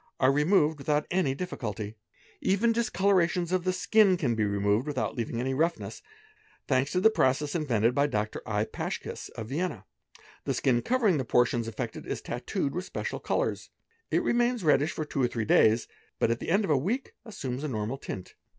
[0.19, 1.95] are removed without an} difficulty;
[2.41, 6.01] even discolourations of the skin can be removed without leaving any roughness,
[6.67, 8.41] thanks to the process invented by Dr.
[8.43, 8.65] I.
[8.65, 9.85] Paschki of Vienna:
[10.43, 13.69] the skin covering the portions affected is tattooed wit special colours,
[14.09, 15.87] it remains reddish for two or three days,
[16.17, 18.33] but at the er of a week assumes a normal tint.